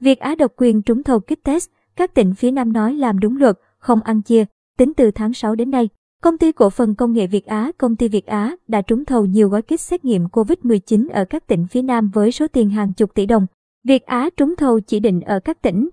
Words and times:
Việt 0.00 0.20
Á 0.20 0.34
độc 0.34 0.52
quyền 0.56 0.82
trúng 0.82 1.02
thầu 1.02 1.20
kit 1.20 1.42
test, 1.44 1.68
các 1.96 2.14
tỉnh 2.14 2.34
phía 2.34 2.50
Nam 2.50 2.72
nói 2.72 2.94
làm 2.94 3.18
đúng 3.18 3.36
luật, 3.36 3.58
không 3.78 4.00
ăn 4.02 4.22
chia. 4.22 4.44
Tính 4.78 4.94
từ 4.94 5.10
tháng 5.10 5.32
6 5.32 5.54
đến 5.54 5.70
nay, 5.70 5.88
công 6.22 6.38
ty 6.38 6.52
cổ 6.52 6.70
phần 6.70 6.94
công 6.94 7.12
nghệ 7.12 7.26
Việt 7.26 7.46
Á, 7.46 7.72
công 7.78 7.96
ty 7.96 8.08
Việt 8.08 8.26
Á 8.26 8.56
đã 8.68 8.82
trúng 8.82 9.04
thầu 9.04 9.26
nhiều 9.26 9.48
gói 9.48 9.62
kit 9.62 9.80
xét 9.80 10.04
nghiệm 10.04 10.26
COVID-19 10.26 11.08
ở 11.12 11.24
các 11.24 11.46
tỉnh 11.46 11.66
phía 11.70 11.82
Nam 11.82 12.10
với 12.14 12.32
số 12.32 12.46
tiền 12.48 12.70
hàng 12.70 12.92
chục 12.92 13.14
tỷ 13.14 13.26
đồng. 13.26 13.46
Việt 13.84 14.06
Á 14.06 14.30
trúng 14.36 14.56
thầu 14.56 14.80
chỉ 14.80 15.00
định 15.00 15.20
ở 15.20 15.40
các 15.40 15.62
tỉnh. 15.62 15.88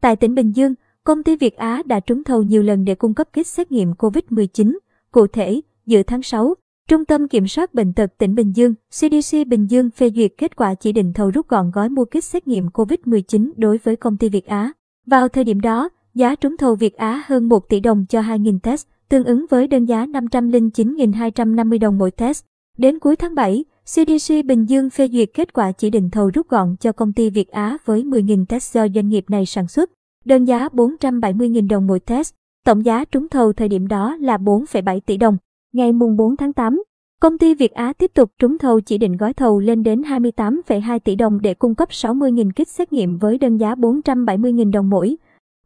Tại 0.00 0.16
tỉnh 0.16 0.34
Bình 0.34 0.52
Dương, 0.52 0.74
công 1.04 1.22
ty 1.22 1.36
Việt 1.36 1.56
Á 1.56 1.82
đã 1.86 2.00
trúng 2.00 2.24
thầu 2.24 2.42
nhiều 2.42 2.62
lần 2.62 2.84
để 2.84 2.94
cung 2.94 3.14
cấp 3.14 3.28
kit 3.32 3.46
xét 3.46 3.72
nghiệm 3.72 3.92
COVID-19. 3.92 4.78
Cụ 5.12 5.26
thể, 5.26 5.60
giữa 5.86 6.02
tháng 6.02 6.22
6, 6.22 6.54
Trung 6.92 7.04
tâm 7.04 7.28
Kiểm 7.28 7.46
soát 7.46 7.74
Bệnh 7.74 7.92
tật 7.92 8.18
tỉnh 8.18 8.34
Bình 8.34 8.52
Dương, 8.56 8.74
CDC 8.90 9.36
Bình 9.46 9.66
Dương 9.70 9.90
phê 9.90 10.10
duyệt 10.14 10.32
kết 10.38 10.56
quả 10.56 10.74
chỉ 10.74 10.92
định 10.92 11.12
thầu 11.12 11.30
rút 11.30 11.48
gọn 11.48 11.70
gói 11.70 11.88
mua 11.88 12.04
kit 12.04 12.24
xét 12.24 12.48
nghiệm 12.48 12.68
COVID-19 12.68 13.50
đối 13.56 13.78
với 13.78 13.96
công 13.96 14.16
ty 14.16 14.28
Việt 14.28 14.46
Á. 14.46 14.72
Vào 15.06 15.28
thời 15.28 15.44
điểm 15.44 15.60
đó, 15.60 15.88
giá 16.14 16.34
trúng 16.34 16.56
thầu 16.56 16.74
Việt 16.74 16.96
Á 16.96 17.22
hơn 17.26 17.48
1 17.48 17.68
tỷ 17.68 17.80
đồng 17.80 18.06
cho 18.08 18.20
2.000 18.20 18.58
test, 18.58 18.86
tương 19.08 19.24
ứng 19.24 19.46
với 19.50 19.66
đơn 19.66 19.84
giá 19.84 20.06
509.250 20.06 21.78
đồng 21.78 21.98
mỗi 21.98 22.10
test. 22.10 22.44
Đến 22.78 22.98
cuối 22.98 23.16
tháng 23.16 23.34
7, 23.34 23.64
CDC 23.84 24.34
Bình 24.44 24.64
Dương 24.64 24.90
phê 24.90 25.08
duyệt 25.08 25.30
kết 25.34 25.52
quả 25.52 25.72
chỉ 25.72 25.90
định 25.90 26.10
thầu 26.10 26.30
rút 26.34 26.48
gọn 26.48 26.76
cho 26.80 26.92
công 26.92 27.12
ty 27.12 27.30
Việt 27.30 27.48
Á 27.48 27.76
với 27.84 28.02
10.000 28.02 28.46
test 28.46 28.74
do 28.74 28.86
doanh 28.94 29.08
nghiệp 29.08 29.24
này 29.30 29.46
sản 29.46 29.68
xuất, 29.68 29.90
đơn 30.24 30.44
giá 30.44 30.68
470.000 30.68 31.68
đồng 31.68 31.86
mỗi 31.86 32.00
test. 32.00 32.34
Tổng 32.64 32.84
giá 32.84 33.04
trúng 33.04 33.28
thầu 33.28 33.52
thời 33.52 33.68
điểm 33.68 33.88
đó 33.88 34.16
là 34.20 34.36
4,7 34.36 35.00
tỷ 35.06 35.16
đồng. 35.16 35.36
Ngày 35.72 35.92
mùng 35.92 36.16
4 36.16 36.36
tháng 36.36 36.52
8, 36.52 36.82
công 37.20 37.38
ty 37.38 37.54
Việt 37.54 37.72
Á 37.72 37.92
tiếp 37.92 38.10
tục 38.14 38.30
trúng 38.38 38.58
thầu 38.58 38.80
chỉ 38.80 38.98
định 38.98 39.16
gói 39.16 39.32
thầu 39.32 39.60
lên 39.60 39.82
đến 39.82 40.02
28,2 40.02 40.98
tỷ 40.98 41.16
đồng 41.16 41.40
để 41.42 41.54
cung 41.54 41.74
cấp 41.74 41.88
60.000 41.88 42.50
kit 42.50 42.68
xét 42.68 42.92
nghiệm 42.92 43.18
với 43.18 43.38
đơn 43.38 43.56
giá 43.56 43.74
470.000 43.74 44.70
đồng 44.70 44.90
mỗi 44.90 45.16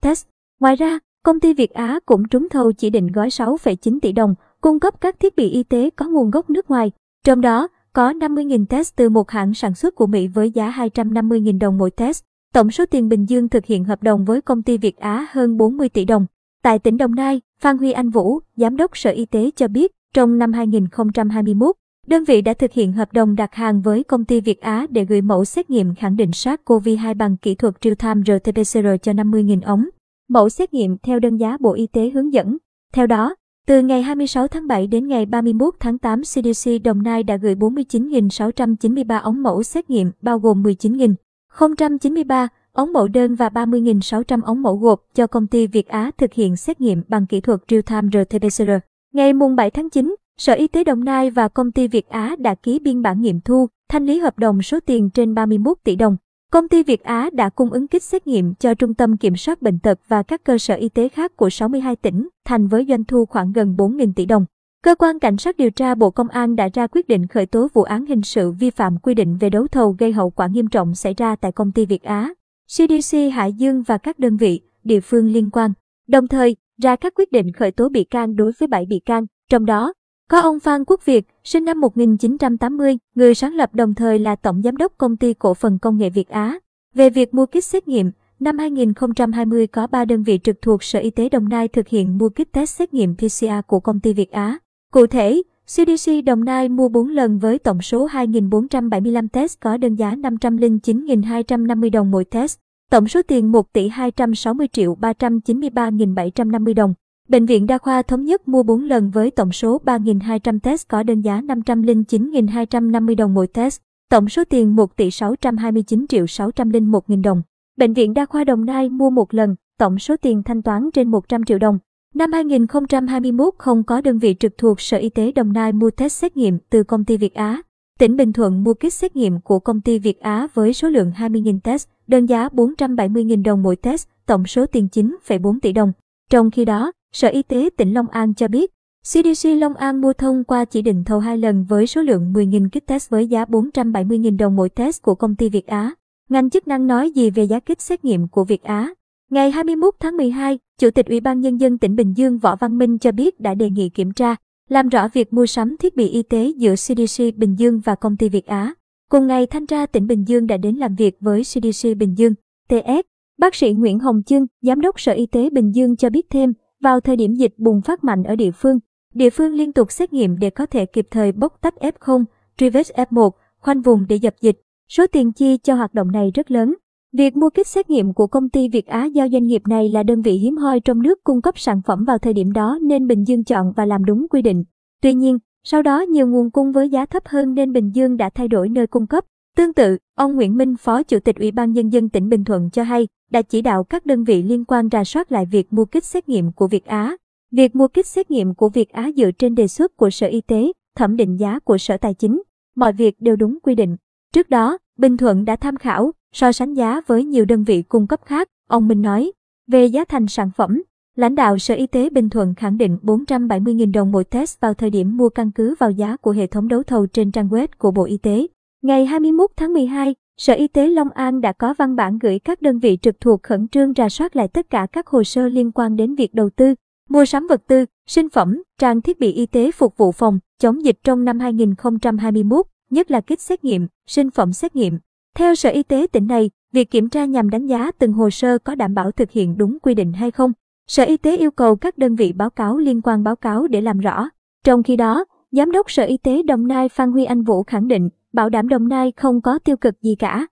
test. 0.01 0.27
Ngoài 0.61 0.77
ra, 0.77 0.99
công 1.23 1.41
ty 1.41 1.55
Việt 1.55 1.71
Á 1.71 2.01
cũng 2.07 2.29
trúng 2.29 2.49
thầu 2.49 2.73
chỉ 2.73 2.91
định 2.91 3.07
gói 3.07 3.29
6,9 3.29 3.99
tỷ 4.03 4.13
đồng, 4.13 4.35
cung 4.61 4.81
cấp 4.81 5.01
các 5.01 5.21
thiết 5.21 5.37
bị 5.37 5.49
y 5.49 5.63
tế 5.63 5.91
có 5.91 6.09
nguồn 6.09 6.31
gốc 6.31 6.51
nước 6.51 6.71
ngoài. 6.71 6.91
Trong 7.25 7.41
đó, 7.41 7.69
có 7.93 8.13
50.000 8.13 8.67
test 8.67 8.97
từ 8.97 9.09
một 9.09 9.31
hãng 9.31 9.55
sản 9.55 9.75
xuất 9.75 9.95
của 9.95 10.07
Mỹ 10.07 10.27
với 10.27 10.51
giá 10.51 10.71
250.000 10.71 11.59
đồng 11.59 11.79
mỗi 11.79 11.91
test. 11.91 12.25
Tổng 12.55 12.71
số 12.71 12.87
tiền 12.87 13.09
Bình 13.09 13.25
Dương 13.29 13.49
thực 13.49 13.65
hiện 13.65 13.85
hợp 13.85 14.03
đồng 14.03 14.25
với 14.25 14.41
công 14.41 14.63
ty 14.63 14.79
Việt 14.79 14.97
Á 14.97 15.27
hơn 15.31 15.57
40 15.57 15.89
tỷ 15.89 16.05
đồng. 16.05 16.27
Tại 16.63 16.79
tỉnh 16.79 16.97
Đồng 16.97 17.15
Nai, 17.15 17.41
Phan 17.61 17.79
Huy 17.79 17.93
Anh 17.93 18.11
Vũ, 18.11 18.41
Giám 18.57 18.77
đốc 18.77 18.97
Sở 18.97 19.11
Y 19.11 19.27
tế 19.27 19.51
cho 19.57 19.69
biết, 19.69 19.93
trong 20.17 20.39
năm 20.39 20.53
2021, 20.53 21.77
đơn 22.07 22.25
vị 22.25 22.41
đã 22.41 22.55
thực 22.55 22.73
hiện 22.73 22.93
hợp 22.93 23.13
đồng 23.13 23.37
đặt 23.37 23.55
hàng 23.55 23.83
với 23.83 24.05
công 24.05 24.25
ty 24.25 24.41
Việt 24.41 24.61
Á 24.61 24.87
để 24.91 25.05
gửi 25.05 25.23
mẫu 25.23 25.45
xét 25.45 25.71
nghiệm 25.71 25.95
khẳng 25.95 26.17
định 26.17 26.31
SARS-CoV-2 26.31 27.17
bằng 27.17 27.37
kỹ 27.37 27.55
thuật 27.55 27.75
real-time 27.81 28.23
RT-PCR 28.23 28.97
cho 28.97 29.13
50.000 29.13 29.61
ống. 29.63 29.85
Mẫu 30.29 30.49
xét 30.49 30.75
nghiệm 30.75 30.97
theo 30.99 31.19
đơn 31.19 31.37
giá 31.37 31.57
Bộ 31.61 31.75
Y 31.75 31.87
tế 31.87 32.11
hướng 32.11 32.33
dẫn. 32.33 32.57
Theo 32.93 33.07
đó, 33.07 33.35
từ 33.67 33.83
ngày 33.83 34.03
26 34.03 34.49
tháng 34.49 34.67
7 34.67 34.87
đến 34.87 35.09
ngày 35.09 35.27
31 35.27 35.75
tháng 35.81 35.99
8, 35.99 36.23
CDC 36.23 36.71
Đồng 36.85 37.03
Nai 37.03 37.23
đã 37.23 37.37
gửi 37.37 37.55
49.693 37.55 39.23
ống 39.23 39.43
mẫu 39.43 39.63
xét 39.63 39.91
nghiệm, 39.91 40.11
bao 40.23 40.39
gồm 40.39 40.63
19.093 40.63 42.49
ống 42.73 42.93
mẫu 42.93 43.09
đơn 43.09 43.35
và 43.35 43.49
30.600 43.49 44.43
ống 44.43 44.63
mẫu 44.63 44.77
gộp 44.77 45.03
cho 45.15 45.27
công 45.27 45.47
ty 45.47 45.67
Việt 45.67 45.89
Á 45.89 46.11
thực 46.19 46.33
hiện 46.33 46.57
xét 46.57 46.81
nghiệm 46.81 47.03
bằng 47.09 47.27
kỹ 47.27 47.41
thuật 47.41 47.61
real-time 47.69 48.09
RT-PCR. 48.09 48.81
Ngày 49.17 49.33
mùng 49.33 49.57
7 49.57 49.71
tháng 49.71 49.91
9, 49.91 50.17
Sở 50.39 50.53
Y 50.53 50.69
tế 50.69 50.85
Đồng 50.85 51.05
Nai 51.05 51.31
và 51.31 51.49
công 51.49 51.73
ty 51.73 51.89
Việt 51.89 52.09
Á 52.09 52.37
đã 52.39 52.55
ký 52.55 52.79
biên 52.79 53.03
bản 53.03 53.21
nghiệm 53.21 53.41
thu, 53.41 53.67
thanh 53.89 54.07
lý 54.07 54.19
hợp 54.19 54.39
đồng 54.39 54.63
số 54.63 54.81
tiền 54.87 55.11
trên 55.11 55.35
31 55.35 55.79
tỷ 55.85 55.97
đồng. 55.97 56.17
Công 56.53 56.69
ty 56.69 56.83
Việt 56.83 57.03
Á 57.03 57.31
đã 57.33 57.49
cung 57.49 57.71
ứng 57.71 57.87
kit 57.89 58.03
xét 58.03 58.27
nghiệm 58.27 58.55
cho 58.55 58.75
Trung 58.75 58.95
tâm 58.95 59.17
Kiểm 59.17 59.37
soát 59.37 59.63
Bệnh 59.63 59.79
tật 59.79 59.99
và 60.09 60.23
các 60.23 60.45
cơ 60.45 60.59
sở 60.59 60.75
y 60.75 60.89
tế 60.89 61.09
khác 61.09 61.37
của 61.37 61.51
62 61.51 61.97
tỉnh, 61.97 62.29
thành 62.45 62.67
với 62.67 62.87
doanh 62.89 63.05
thu 63.05 63.27
khoảng 63.27 63.53
gần 63.53 63.75
4.000 63.79 64.13
tỷ 64.17 64.27
đồng. 64.27 64.47
Cơ 64.83 64.95
quan 64.95 65.19
Cảnh 65.19 65.37
sát 65.37 65.57
điều 65.57 65.71
tra 65.71 65.95
Bộ 65.95 66.11
Công 66.11 66.29
an 66.29 66.57
đã 66.57 66.69
ra 66.75 66.87
quyết 66.87 67.09
định 67.09 67.27
khởi 67.27 67.47
tố 67.47 67.69
vụ 67.75 67.83
án 67.83 68.07
hình 68.07 68.23
sự 68.23 68.53
vi 68.53 68.71
phạm 68.71 68.99
quy 68.99 69.15
định 69.15 69.37
về 69.37 69.51
đấu 69.51 69.67
thầu 69.69 69.97
gây 69.99 70.13
hậu 70.13 70.31
quả 70.31 70.47
nghiêm 70.47 70.69
trọng 70.69 70.95
xảy 70.95 71.15
ra 71.15 71.37
tại 71.37 71.53
công 71.53 71.73
ty 71.73 71.87
Việt 71.87 72.03
Á, 72.03 72.35
CDC 72.67 73.17
Hải 73.33 73.53
Dương 73.53 73.83
và 73.83 73.99
các 73.99 74.19
đơn 74.19 74.37
vị, 74.37 74.61
địa 74.85 75.01
phương 75.01 75.33
liên 75.33 75.51
quan. 75.51 75.73
Đồng 76.09 76.29
thời, 76.29 76.57
ra 76.83 76.97
các 76.97 77.15
quyết 77.15 77.33
định 77.33 77.53
khởi 77.53 77.71
tố 77.71 77.89
bị 77.89 78.05
can 78.05 78.37
đối 78.37 78.53
với 78.59 78.67
7 78.67 78.87
bị 78.87 79.01
can, 79.07 79.27
trong 79.51 79.67
đó 79.67 79.93
có 80.31 80.41
ông 80.41 80.61
Phan 80.61 80.85
Quốc 80.85 81.05
Việt, 81.05 81.27
sinh 81.45 81.65
năm 81.65 81.81
1980, 81.81 82.99
người 83.15 83.35
sáng 83.35 83.55
lập 83.55 83.75
đồng 83.75 83.95
thời 83.95 84.19
là 84.19 84.37
tổng 84.37 84.63
giám 84.63 84.77
đốc 84.77 84.93
công 84.99 85.17
ty 85.17 85.35
cổ 85.35 85.55
phần 85.55 85.79
công 85.79 85.99
nghệ 85.99 86.11
Việt 86.11 86.29
Á. 86.29 86.59
Về 86.95 87.11
việc 87.11 87.35
mua 87.35 87.47
kit 87.47 87.65
xét 87.65 87.89
nghiệm, 87.89 88.11
năm 88.41 88.59
2020 88.59 89.67
có 89.67 89.87
3 89.87 90.05
đơn 90.05 90.23
vị 90.23 90.39
trực 90.45 90.63
thuộc 90.63 90.83
Sở 90.83 90.99
Y 90.99 91.11
tế 91.11 91.29
Đồng 91.29 91.49
Nai 91.49 91.69
thực 91.69 91.89
hiện 91.89 92.19
mua 92.19 92.29
kit 92.29 92.53
test 92.53 92.77
xét 92.79 92.95
nghiệm 92.95 93.15
PCR 93.15 93.47
của 93.67 93.81
công 93.81 94.01
ty 94.01 94.13
Việt 94.13 94.31
Á. 94.31 94.59
Cụ 94.93 95.07
thể, 95.07 95.43
CDC 95.67 96.13
Đồng 96.27 96.45
Nai 96.45 96.69
mua 96.69 96.89
4 96.89 97.09
lần 97.09 97.39
với 97.39 97.59
tổng 97.59 97.83
số 97.83 98.09
2.475 98.09 99.29
test 99.29 99.61
có 99.61 99.77
đơn 99.77 99.95
giá 99.95 100.15
509.250 100.15 101.91
đồng 101.91 102.11
mỗi 102.11 102.25
test. 102.25 102.59
Tổng 102.91 103.09
số 103.09 103.23
tiền 103.23 103.53
1 103.53 103.73
tỷ 103.73 103.89
260 103.89 104.69
triệu 104.73 104.97
393.750 105.01 106.75
đồng. 106.75 106.95
Bệnh 107.29 107.47
viện 107.47 107.67
Đa 107.67 107.79
khoa 107.79 108.03
Thống 108.03 108.25
nhất 108.25 108.49
mua 108.49 108.63
4 108.63 108.85
lần 108.85 109.11
với 109.11 109.31
tổng 109.31 109.53
số 109.53 109.81
3.200 109.85 110.59
test 110.61 110.89
có 110.89 111.03
đơn 111.03 111.21
giá 111.21 111.41
509.250 111.41 113.17
đồng 113.17 113.35
mỗi 113.35 113.47
test. 113.47 113.81
Tổng 114.11 114.29
số 114.29 114.45
tiền 114.45 114.77
1 114.77 114.97
tỷ 114.97 115.11
629 115.11 116.07
triệu 116.09 116.25
601.000 116.25 117.23
đồng. 117.23 117.43
Bệnh 117.77 117.93
viện 117.93 118.15
Đa 118.15 118.27
khoa 118.27 118.45
Đồng 118.45 118.65
Nai 118.65 118.89
mua 118.89 119.11
một 119.11 119.35
lần, 119.35 119.55
tổng 119.79 119.99
số 119.99 120.17
tiền 120.17 120.43
thanh 120.43 120.63
toán 120.63 120.91
trên 120.91 121.11
100 121.11 121.45
triệu 121.45 121.59
đồng. 121.59 121.79
Năm 122.15 122.33
2021 122.33 123.55
không 123.59 123.83
có 123.83 124.01
đơn 124.01 124.19
vị 124.19 124.37
trực 124.41 124.59
thuộc 124.59 124.81
Sở 124.81 124.97
Y 124.97 125.09
tế 125.09 125.33
Đồng 125.33 125.53
Nai 125.53 125.73
mua 125.73 125.91
test 125.91 126.13
xét 126.13 126.37
nghiệm 126.37 126.59
từ 126.71 126.83
công 126.83 127.05
ty 127.05 127.17
Việt 127.17 127.35
Á. 127.35 127.63
Tỉnh 127.99 128.17
Bình 128.17 128.33
Thuận 128.33 128.65
mua 128.65 128.75
kit 128.75 128.93
xét 128.93 129.17
nghiệm 129.17 129.41
của 129.41 129.59
công 129.59 129.81
ty 129.81 129.99
Việt 129.99 130.21
Á 130.21 130.47
với 130.55 130.73
số 130.73 130.89
lượng 130.89 131.13
20.000 131.17 131.61
test, 131.61 131.89
đơn 132.07 132.27
giá 132.27 132.49
470.000 132.49 133.43
đồng 133.43 133.63
mỗi 133.63 133.77
test, 133.77 134.09
tổng 134.27 134.47
số 134.47 134.67
tiền 134.67 134.89
9,4 134.93 135.59
tỷ 135.63 135.73
đồng. 135.73 135.93
Trong 136.31 136.51
khi 136.51 136.65
đó, 136.65 136.93
Sở 137.13 137.29
Y 137.29 137.43
tế 137.43 137.71
tỉnh 137.77 137.95
Long 137.95 138.09
An 138.09 138.35
cho 138.35 138.49
biết, 138.49 138.73
CDC 139.03 139.49
Long 139.59 139.75
An 139.75 140.01
mua 140.01 140.13
thông 140.13 140.45
qua 140.45 140.65
chỉ 140.65 140.83
định 140.83 141.05
thầu 141.05 141.19
hai 141.19 141.39
lần 141.39 141.65
với 141.65 141.87
số 141.87 142.03
lượng 142.03 142.33
10.000 142.33 142.69
kit 142.69 142.87
test 142.87 143.11
với 143.11 143.27
giá 143.27 143.45
470.000 143.45 144.37
đồng 144.37 144.57
mỗi 144.57 144.69
test 144.69 145.03
của 145.03 145.15
công 145.15 145.35
ty 145.35 145.49
Việt 145.49 145.67
Á. 145.67 145.91
Ngành 146.29 146.51
chức 146.51 146.69
năng 146.69 146.87
nói 146.87 147.11
gì 147.11 147.31
về 147.31 147.45
giá 147.45 147.61
kit 147.61 147.81
xét 147.81 148.05
nghiệm 148.05 148.29
của 148.29 148.45
Việt 148.45 148.63
Á? 148.63 148.95
Ngày 149.31 149.51
21 149.51 149.95
tháng 150.01 150.17
12, 150.17 150.59
Chủ 150.79 150.91
tịch 150.91 151.07
Ủy 151.07 151.21
ban 151.21 151.41
Nhân 151.41 151.57
dân 151.57 151.79
tỉnh 151.79 151.97
Bình 151.97 152.13
Dương 152.17 152.39
Võ 152.39 152.57
Văn 152.57 152.79
Minh 152.79 152.99
cho 152.99 153.13
biết 153.13 153.41
đã 153.41 153.55
đề 153.55 153.71
nghị 153.71 153.89
kiểm 153.89 154.13
tra, 154.13 154.37
làm 154.69 154.89
rõ 154.89 155.09
việc 155.09 155.33
mua 155.33 155.47
sắm 155.47 155.77
thiết 155.77 155.97
bị 155.97 156.09
y 156.09 156.23
tế 156.23 156.53
giữa 156.57 156.75
CDC 156.75 157.25
Bình 157.37 157.55
Dương 157.59 157.81
và 157.81 157.95
công 157.95 158.17
ty 158.17 158.29
Việt 158.29 158.47
Á. 158.47 158.75
Cùng 159.11 159.27
ngày, 159.27 159.47
Thanh 159.47 159.67
tra 159.67 159.87
tỉnh 159.87 160.07
Bình 160.07 160.25
Dương 160.29 160.47
đã 160.47 160.57
đến 160.57 160.77
làm 160.77 160.95
việc 160.95 161.17
với 161.21 161.43
CDC 161.43 161.89
Bình 161.99 162.15
Dương, 162.19 162.35
TS. 162.69 163.07
Bác 163.39 163.55
sĩ 163.55 163.73
Nguyễn 163.73 163.99
Hồng 163.99 164.23
Chương, 164.27 164.47
Giám 164.63 164.81
đốc 164.81 165.01
Sở 165.01 165.13
Y 165.13 165.27
tế 165.27 165.51
Bình 165.51 165.75
Dương 165.75 165.97
cho 165.97 166.11
biết 166.11 166.31
thêm, 166.31 166.53
vào 166.81 167.01
thời 167.01 167.17
điểm 167.17 167.35
dịch 167.35 167.55
bùng 167.59 167.81
phát 167.83 168.05
mạnh 168.05 168.23
ở 168.23 168.37
địa 168.37 168.51
phương, 168.51 168.79
địa 169.15 169.31
phương 169.31 169.53
liên 169.55 169.73
tục 169.73 169.93
xét 169.93 170.13
nghiệm 170.13 170.39
để 170.39 170.51
có 170.51 170.67
thể 170.67 170.87
kịp 170.87 171.07
thời 171.11 171.33
bóc 171.33 171.59
tách 171.61 171.75
F0, 171.75 172.25
truy 172.59 172.71
vết 172.71 172.87
F1, 172.87 173.31
khoanh 173.61 173.83
vùng 173.83 174.07
để 174.09 174.17
dập 174.17 174.35
dịch. 174.41 174.57
Số 174.89 175.07
tiền 175.13 175.33
chi 175.33 175.57
cho 175.57 175.75
hoạt 175.75 175.95
động 175.95 176.13
này 176.13 176.31
rất 176.35 176.51
lớn. 176.51 176.75
Việc 177.13 177.37
mua 177.37 177.51
kit 177.51 177.67
xét 177.67 177.91
nghiệm 177.91 178.15
của 178.15 178.27
công 178.27 178.49
ty 178.49 178.69
Việt 178.69 178.87
Á 178.87 179.05
do 179.05 179.29
doanh 179.29 179.47
nghiệp 179.47 179.63
này 179.69 179.89
là 179.89 180.03
đơn 180.03 180.23
vị 180.23 180.33
hiếm 180.33 180.57
hoi 180.57 180.81
trong 180.81 181.03
nước 181.03 181.25
cung 181.25 181.43
cấp 181.43 181.59
sản 181.59 181.81
phẩm 181.87 182.05
vào 182.05 182.19
thời 182.19 182.33
điểm 182.33 182.53
đó 182.53 182.79
nên 182.83 183.07
Bình 183.07 183.25
Dương 183.25 183.45
chọn 183.45 183.73
và 183.77 183.87
làm 183.87 184.05
đúng 184.05 184.27
quy 184.31 184.43
định. 184.43 184.65
Tuy 185.03 185.15
nhiên, 185.15 185.39
sau 185.69 185.83
đó 185.83 186.01
nhiều 186.01 186.27
nguồn 186.27 186.51
cung 186.51 186.73
với 186.73 186.89
giá 186.89 187.07
thấp 187.07 187.27
hơn 187.27 187.55
nên 187.55 187.73
Bình 187.73 187.91
Dương 187.95 188.17
đã 188.17 188.31
thay 188.31 188.49
đổi 188.49 188.69
nơi 188.69 188.87
cung 188.87 189.07
cấp. 189.07 189.25
Tương 189.57 189.73
tự, 189.73 189.99
ông 190.15 190.37
Nguyễn 190.37 190.57
Minh, 190.57 190.77
Phó 190.77 191.03
Chủ 191.03 191.19
tịch 191.21 191.37
Ủy 191.37 191.51
ban 191.51 191.73
Nhân 191.73 191.89
dân 191.89 192.09
tỉnh 192.09 192.29
Bình 192.29 192.45
Thuận 192.45 192.71
cho 192.71 192.83
hay, 192.83 193.09
đã 193.31 193.43
chỉ 193.43 193.63
đạo 193.63 193.85
các 193.85 194.07
đơn 194.07 194.25
vị 194.25 194.43
liên 194.43 194.65
quan 194.65 194.89
rà 194.93 195.05
soát 195.05 195.33
lại 195.33 195.47
việc 195.47 195.73
mua 195.73 195.85
kit 195.85 196.05
xét 196.05 196.29
nghiệm 196.29 196.53
của 196.53 196.69
Việt 196.69 196.87
Á. 196.87 197.17
Việc 197.51 197.77
mua 197.77 197.89
kit 197.89 198.07
xét 198.07 198.31
nghiệm 198.31 198.55
của 198.55 198.69
Việt 198.69 198.91
Á 198.91 199.11
dựa 199.17 199.31
trên 199.31 199.55
đề 199.55 199.69
xuất 199.69 199.97
của 199.97 200.11
Sở 200.11 200.27
Y 200.27 200.41
tế, 200.41 200.73
thẩm 200.97 201.17
định 201.17 201.37
giá 201.37 201.59
của 201.59 201.79
Sở 201.79 201.97
Tài 201.97 202.15
chính. 202.15 202.43
Mọi 202.77 202.93
việc 202.93 203.21
đều 203.21 203.37
đúng 203.37 203.59
quy 203.63 203.75
định. 203.75 203.97
Trước 204.33 204.51
đó, 204.51 204.79
Bình 204.99 205.17
Thuận 205.17 205.45
đã 205.45 205.57
tham 205.57 205.77
khảo, 205.77 206.13
so 206.33 206.53
sánh 206.53 206.75
giá 206.75 207.01
với 207.07 207.25
nhiều 207.25 207.45
đơn 207.45 207.65
vị 207.65 207.83
cung 207.83 208.07
cấp 208.07 208.21
khác, 208.25 208.49
ông 208.69 208.89
Minh 208.89 209.03
nói. 209.03 209.33
Về 209.67 209.87
giá 209.87 210.05
thành 210.05 210.27
sản 210.27 210.51
phẩm, 210.57 210.83
lãnh 211.17 211.35
đạo 211.35 211.59
Sở 211.59 211.75
Y 211.75 211.87
tế 211.87 212.11
Bình 212.11 212.31
Thuận 212.31 212.55
khẳng 212.55 212.79
định 212.79 212.99
470.000 213.03 213.93
đồng 213.93 214.13
mỗi 214.13 214.25
test 214.25 214.61
vào 214.61 214.75
thời 214.75 214.91
điểm 214.91 215.17
mua 215.17 215.29
căn 215.29 215.51
cứ 215.51 215.75
vào 215.79 215.91
giá 215.91 216.17
của 216.17 216.31
hệ 216.31 216.47
thống 216.47 216.69
đấu 216.69 216.83
thầu 216.83 217.07
trên 217.07 217.33
trang 217.33 217.49
web 217.49 217.69
của 217.79 217.91
Bộ 217.91 218.05
Y 218.05 218.17
tế. 218.17 218.47
Ngày 218.83 219.07
21 219.07 219.51
tháng 219.57 219.73
12, 219.73 220.15
Sở 220.37 220.55
Y 220.55 220.69
tế 220.69 220.89
Long 220.89 221.11
An 221.11 221.41
đã 221.41 221.53
có 221.53 221.75
văn 221.79 221.97
bản 221.97 222.19
gửi 222.19 222.39
các 222.39 222.63
đơn 222.63 222.79
vị 222.79 222.99
trực 223.03 223.21
thuộc 223.21 223.43
khẩn 223.43 223.69
trương 223.69 223.93
rà 223.95 224.09
soát 224.09 224.37
lại 224.37 224.49
tất 224.49 224.71
cả 224.71 224.87
các 224.93 225.07
hồ 225.07 225.25
sơ 225.25 225.49
liên 225.49 225.73
quan 225.73 225.97
đến 225.97 226.15
việc 226.15 226.35
đầu 226.35 226.51
tư, 226.51 226.75
mua 227.09 227.25
sắm 227.25 227.47
vật 227.47 227.63
tư, 227.67 227.85
sinh 228.07 228.29
phẩm, 228.29 228.63
trang 228.79 229.03
thiết 229.03 229.21
bị 229.21 229.33
y 229.33 229.47
tế 229.47 229.71
phục 229.71 229.97
vụ 229.97 230.13
phòng, 230.13 230.39
chống 230.61 230.85
dịch 230.85 230.99
trong 231.05 231.25
năm 231.25 231.41
2021, 231.41 232.67
nhất 232.91 233.11
là 233.11 233.21
kit 233.21 233.41
xét 233.41 233.65
nghiệm, 233.65 233.87
sinh 234.07 234.31
phẩm 234.31 234.53
xét 234.53 234.77
nghiệm. 234.77 234.99
Theo 235.37 235.55
Sở 235.55 235.71
Y 235.71 235.83
tế 235.83 236.07
tỉnh 236.13 236.27
này, 236.27 236.51
Việc 236.73 236.91
kiểm 236.91 237.09
tra 237.09 237.25
nhằm 237.25 237.51
đánh 237.51 237.67
giá 237.67 237.91
từng 237.99 238.13
hồ 238.13 238.31
sơ 238.31 238.59
có 238.59 238.75
đảm 238.75 238.95
bảo 238.95 239.11
thực 239.11 239.31
hiện 239.31 239.59
đúng 239.59 239.79
quy 239.83 239.95
định 239.95 240.13
hay 240.13 240.31
không. 240.31 240.53
Sở 240.87 241.03
Y 241.03 241.17
tế 241.17 241.37
yêu 241.37 241.51
cầu 241.51 241.77
các 241.77 241.99
đơn 241.99 242.17
vị 242.17 242.33
báo 242.33 242.51
cáo 242.51 242.79
liên 242.79 243.03
quan 243.03 243.23
báo 243.23 243.37
cáo 243.37 243.67
để 243.67 243.81
làm 243.81 243.99
rõ. 243.99 244.29
Trong 244.65 244.83
khi 244.83 244.97
đó, 244.97 245.25
Giám 245.51 245.73
đốc 245.73 245.91
Sở 245.91 246.05
Y 246.05 246.17
tế 246.17 246.43
Đồng 246.43 246.69
Nai 246.69 246.89
Phan 246.89 247.13
Huy 247.13 247.25
Anh 247.25 247.43
Vũ 247.43 247.63
khẳng 247.63 247.89
định, 247.89 248.09
bảo 248.33 248.49
đảm 248.49 248.69
Đồng 248.69 248.89
Nai 248.89 249.13
không 249.17 249.41
có 249.41 249.59
tiêu 249.59 249.77
cực 249.77 250.03
gì 250.03 250.15
cả. 250.19 250.47